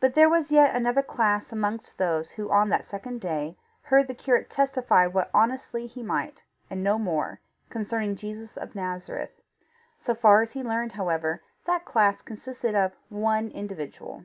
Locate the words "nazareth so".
8.74-10.14